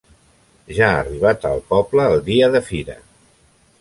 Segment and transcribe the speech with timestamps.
[0.77, 2.97] Ja ha arribat al poble el dia de fira.